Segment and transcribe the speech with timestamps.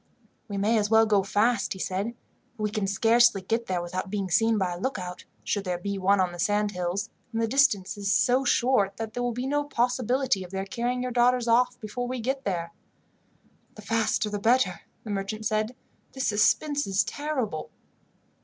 [0.47, 2.15] "We may as well go fast," he said,
[2.57, 5.99] "for we can scarcely get there without being seen by a lookout, should there be
[5.99, 9.45] one on the sand hills, and the distance is so short that there will be
[9.45, 12.73] no possibility of their carrying your daughters off, before we get there."
[13.75, 15.75] "The faster the better," the merchant said.
[16.13, 17.69] "This suspense is terrible."